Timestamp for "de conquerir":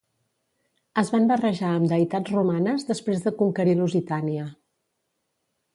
3.27-3.79